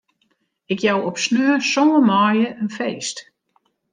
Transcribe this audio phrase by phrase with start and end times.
[0.73, 3.17] Ik jou op sneon sân maaie in feest.